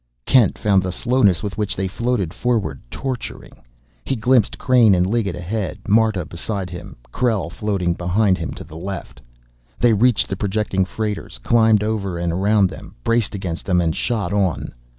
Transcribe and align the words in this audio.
Kent 0.25 0.57
found 0.57 0.81
the 0.81 0.91
slowness 0.91 1.43
with 1.43 1.59
which 1.59 1.75
they 1.75 1.87
floated 1.87 2.33
forward 2.33 2.81
torturing. 2.89 3.51
He 4.03 4.15
glimpsed 4.15 4.57
Crain 4.57 4.95
and 4.95 5.05
Liggett 5.05 5.35
ahead, 5.35 5.77
Marta 5.87 6.25
beside 6.25 6.71
him, 6.71 6.95
Krell 7.13 7.51
floating 7.51 7.93
behind 7.93 8.39
him 8.39 8.49
to 8.53 8.63
the 8.63 8.75
left. 8.77 9.21
They 9.77 9.93
reached 9.93 10.27
the 10.29 10.35
projecting 10.35 10.85
freighters, 10.85 11.37
climbed 11.43 11.83
over 11.83 12.17
and 12.17 12.33
around 12.33 12.67
them, 12.71 12.95
braced 13.03 13.35
against 13.35 13.67
them 13.67 13.79
and 13.79 13.95
shot 13.95 14.33
on. 14.33 14.71